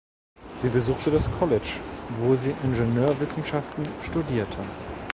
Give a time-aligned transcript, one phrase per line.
[0.55, 1.79] Sie besuchte das College,
[2.19, 4.57] wo sie Ingenieurwissenschaften studierte.